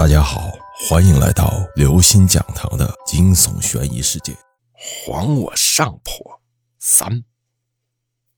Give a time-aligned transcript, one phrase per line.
[0.00, 0.50] 大家好，
[0.88, 4.34] 欢迎来到刘星讲堂的惊悚悬疑世界。
[4.72, 6.40] 还我上坡
[6.78, 7.22] 三！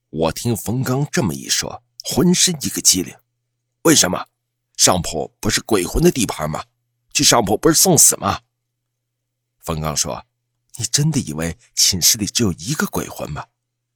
[0.09, 3.15] 我听冯刚这么一说，浑身一个机灵。
[3.83, 4.25] 为什么？
[4.75, 6.61] 上坡不是鬼魂的地盘吗？
[7.13, 8.41] 去上坡不是送死吗？
[9.61, 10.25] 冯刚说
[10.75, 13.45] ：“你真的以为寝室里只有一个鬼魂吗？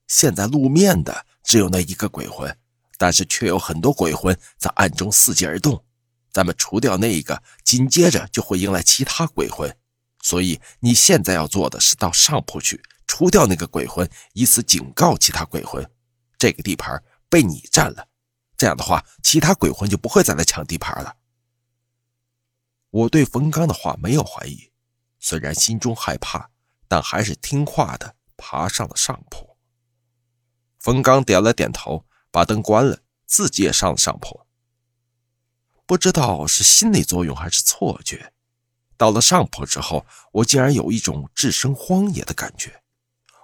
[0.07, 2.57] 现在露面的只有那一个鬼魂，
[2.97, 5.83] 但是却有很多鬼魂在暗中伺机而动。”
[6.31, 9.75] 咱们除掉那一个，紧接着就会迎来其他鬼魂，
[10.21, 15.89] 所以你现在要做的是到上铺去除掉那个鬼魂，以此警告其他鬼魂，
[16.37, 18.07] 这个地盘被你占了。
[18.57, 21.15] 这样的话，其他鬼魂就不会再来抢地盘了。
[22.89, 24.71] 我对冯刚的话没有怀疑，
[25.19, 26.49] 虽然心中害怕，
[26.87, 29.57] 但还是听话的爬上了上铺。
[30.79, 34.46] 冯刚点了点头，把灯关了，自己也上了上铺。
[35.87, 38.33] 不知道是心理作用还是错觉，
[38.97, 42.83] 到了上铺之后，我竟然有一种置身荒野的感觉。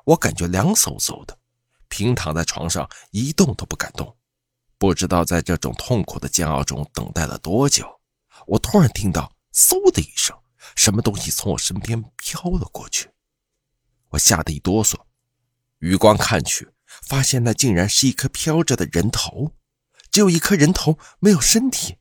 [0.04, 1.40] 我感觉凉飕飕的，
[1.88, 4.18] 平躺在床上一动都不敢动。
[4.78, 8.02] 不知道在这种痛苦的煎熬中等待了多久，
[8.46, 10.38] 我突然听到“嗖”的一声，
[10.76, 13.10] 什么东西从我身边飘了过去。
[14.10, 15.00] 我吓得一哆嗦，
[15.80, 19.54] 余光看去，发现那竟然是一颗飘着的人头，
[20.12, 21.96] 只有一颗人头，没有身体。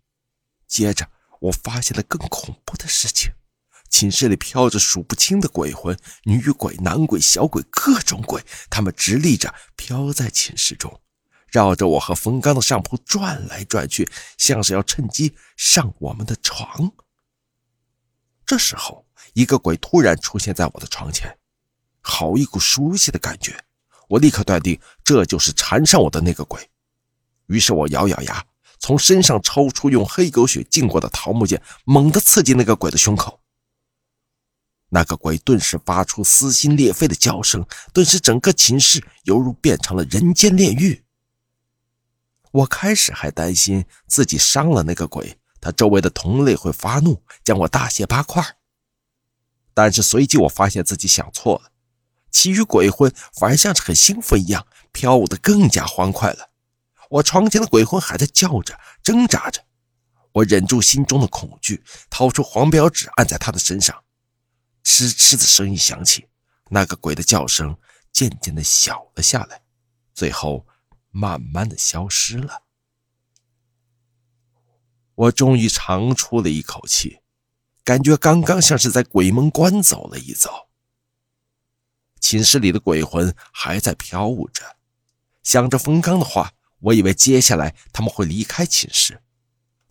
[0.72, 1.06] 接着，
[1.38, 3.30] 我发现了更恐怖的事情：
[3.90, 11.02] 寝室里飘着数不清的鬼魂，女鬼、男鬼、小鬼，各种鬼，他们直立着飘在寝室中，
[11.48, 16.90] 绕着我和冯刚的上铺转来转去，像是要趁机上我们的床。
[18.46, 21.36] 这时候，一个鬼突然出现在我的床前，
[22.00, 23.62] 好一股熟悉的感觉，
[24.08, 26.66] 我立刻断定这就是缠上我的那个鬼。
[27.48, 28.42] 于是我咬咬牙。
[28.82, 33.40] 从身上抽出用黑狗血浸过的桃木剑，猛地刺进那个鬼的胸口。
[34.88, 41.04] 那个鬼顿时发出撕心裂肺的叫声，顿时整个寝室犹如变成了人间炼狱。
[42.50, 48.44] 我开始还担心自己伤了那个鬼，他周围的同类会发怒，将我大卸八块。
[49.72, 51.70] 但是随即我发现自己想错了，
[52.32, 56.48] 其余鬼魂反而像是很兴奋一样，飘舞的更加欢快了。
[57.12, 59.62] 我床前的鬼魂还在叫着、挣扎着，
[60.32, 64.02] 我忍住心中的恐惧，掏出黄标纸按在他的身上，
[64.82, 66.26] 哧哧的声音响起，
[66.70, 67.76] 那个鬼的叫声
[68.10, 69.62] 渐渐的小了下来，
[70.14, 70.66] 最后
[71.10, 72.62] 慢慢的消失了。
[75.14, 77.18] 我终于长出了一口气，
[77.84, 80.70] 感觉刚刚像是在鬼门关走了一遭。
[82.18, 84.76] 寝室里的鬼魂还在飘舞着，
[85.42, 86.54] 想着冯刚的话。
[86.82, 89.22] 我以为接下来他们会离开寝室，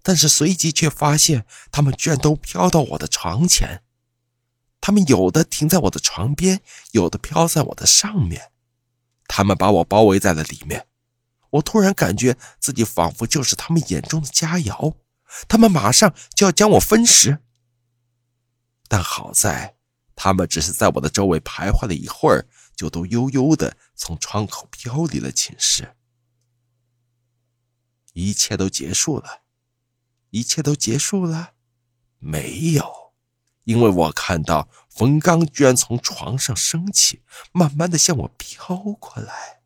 [0.02, 3.84] 但是随即却发现他们居然都飘到我的床前。
[4.80, 8.52] 他们有的停在我的床边，有的飘在我的上面。
[9.28, 10.88] 他们把我包围在了里面。
[11.52, 14.96] 我突然感觉自己仿佛就是他们眼中的佳肴，
[15.48, 17.40] 他们马上就要将我分食。
[18.88, 19.76] 但好在，
[20.16, 25.96] 他们只是在我的周围徘徊了一会儿，就都悠悠的从窗口飘离了寝室。
[28.14, 29.42] 一切都结束了，
[30.32, 31.54] 一切都结束了，
[32.20, 33.14] 没有，
[33.64, 37.22] 因为我看到冯刚居然从床上升起，
[37.52, 39.62] 慢慢的向我飘过来。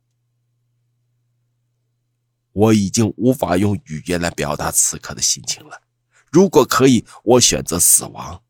[2.52, 5.82] 我已经无法用语言来表达此刻的心情了。
[6.30, 8.42] 如果可以，我选择死亡。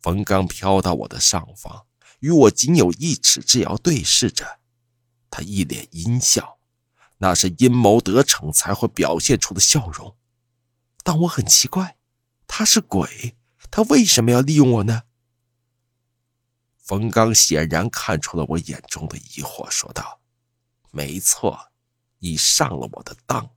[0.00, 1.86] 冯刚飘到我的上方，
[2.20, 4.58] 与我仅有一尺之遥对视着，
[5.30, 6.55] 他一脸阴笑。
[7.18, 10.16] 那是阴谋得逞才会表现出的笑容，
[11.02, 11.96] 但我很奇怪，
[12.46, 13.36] 他是鬼，
[13.70, 15.04] 他为什么要利用我呢？
[16.78, 20.20] 冯刚显然看出了我眼中的疑惑，说道
[20.92, 21.72] ：“没错，
[22.18, 23.50] 你上了我的当，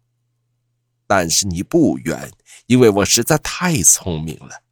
[1.06, 2.32] 但是你不冤，
[2.66, 4.64] 因为我实在太聪明了。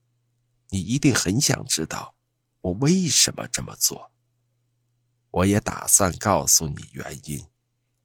[0.69, 2.15] 你一定很想知道
[2.61, 4.11] 我为什么这么做，
[5.31, 7.45] 我也打算告诉你原因。”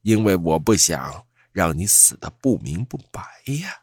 [0.03, 3.23] 因为我不想让你死的不明不白
[3.61, 3.83] 呀！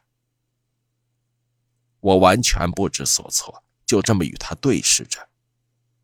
[2.01, 5.29] 我完全不知所措，就这么与他对视着。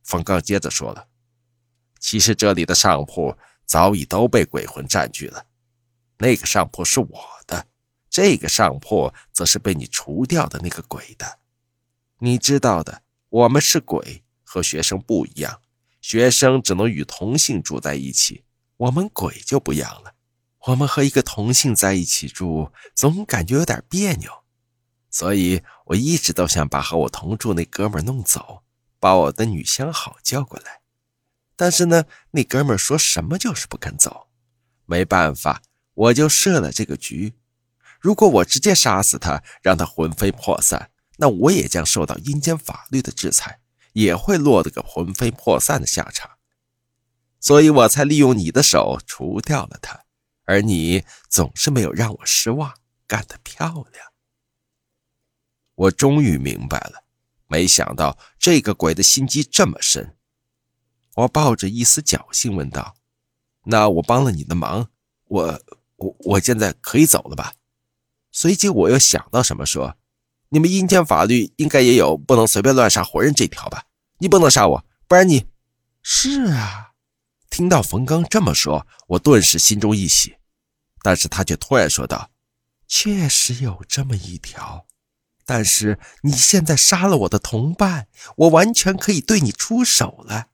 [0.04, 1.08] 冯刚接着说了
[2.00, 5.46] ：“其实这里的上铺早已都被鬼魂占据了，
[6.18, 7.68] 那个上铺是我的，
[8.10, 11.40] 这个上铺则是被你除掉的那个鬼的。
[12.20, 15.62] 你知道的，我们是鬼，和学生不一样，
[16.00, 18.44] 学生只能与同性住在一起。”
[18.78, 20.16] 我们鬼就不一样了，
[20.68, 24.32] 我们和一个同性在一起住，总感觉有点别扭。
[25.10, 28.64] 所以我一直都想把和我同住那哥们弄走，
[29.00, 30.82] 把我的女相好叫过来。
[31.56, 34.28] 但是呢，那哥们说什么就是不肯走。
[34.86, 35.62] 没办法，
[35.94, 37.34] 我就设了这个局。
[38.02, 43.62] 如果我直接杀死他，让他魂飞魄散，那我也将受到阴间法律的制裁，
[43.94, 46.35] 也会落得个魂飞魄散的下场。
[47.46, 50.04] 所以我才利用你的手除掉了他，
[50.46, 52.74] 而你总是没有让我失望，
[53.06, 54.08] 干得漂亮。
[55.76, 57.04] 我终于明白了，
[57.46, 60.18] 没想到这个鬼的心机这么深。
[61.14, 62.96] 我抱着一丝侥幸问道
[63.66, 64.90] ：“那我帮了你的忙，
[65.26, 65.62] 我
[65.98, 67.54] 我我现在可以走了吧？”
[68.34, 69.96] 随即我又想到什么，说
[70.50, 73.84] ：“你们阴间法律应该也有不能随便乱杀活人这条吧？
[74.18, 75.46] 你不能杀我，不然你……
[76.02, 76.94] 是啊。”
[77.56, 80.36] 听到冯刚这么说，我顿时心中一喜，
[81.02, 82.30] 但是他却突然说道
[82.86, 84.86] ：“确实有这么一条。”
[85.48, 90.48] 但是你现在杀了我的同伴，我完全可以对你出手了。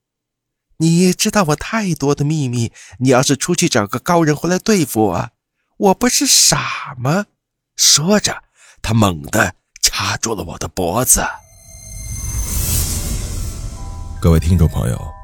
[0.77, 5.31] 你知道我太多的秘密，你要是出去找个高人回来对付我，
[5.77, 7.25] 我不是傻吗？
[7.75, 8.43] 说着，
[8.83, 11.25] 他猛地掐住了我的脖子。
[14.21, 15.10] 各位听众朋友，